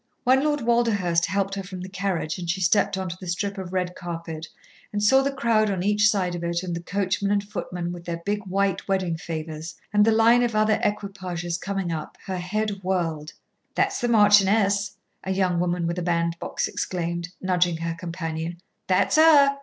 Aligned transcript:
When 0.23 0.43
Lord 0.43 0.61
Walderhurst 0.61 1.27
helped 1.27 1.53
her 1.53 1.61
from 1.61 1.79
the 1.81 1.87
carriage 1.87 2.39
and 2.39 2.49
she 2.49 2.59
stepped 2.59 2.97
on 2.97 3.07
to 3.07 3.17
the 3.21 3.27
strip 3.27 3.59
of 3.59 3.71
red 3.71 3.93
carpet 3.95 4.47
and 4.91 5.03
saw 5.03 5.21
the 5.21 5.31
crowd 5.31 5.69
on 5.69 5.83
each 5.83 6.09
side 6.09 6.33
of 6.33 6.43
it 6.43 6.63
and 6.63 6.75
the 6.75 6.81
coachman 6.81 7.29
and 7.31 7.43
footmen 7.43 7.91
with 7.93 8.05
their 8.05 8.23
big 8.25 8.43
white 8.47 8.87
wedding 8.87 9.15
favours 9.15 9.75
and 9.93 10.03
the 10.03 10.11
line 10.11 10.41
of 10.41 10.55
other 10.55 10.79
equipages 10.83 11.55
coming 11.59 11.91
up, 11.91 12.17
her 12.25 12.39
head 12.39 12.79
whirled. 12.81 13.33
"That's 13.75 14.01
the 14.01 14.07
Marchioness," 14.07 14.97
a 15.23 15.31
young 15.33 15.59
woman 15.59 15.85
with 15.85 15.99
a 15.99 16.01
bandbox 16.01 16.67
exclaimed, 16.67 17.29
nudging 17.39 17.77
her 17.77 17.93
companion. 17.93 18.57
"That's 18.87 19.19
'er! 19.19 19.59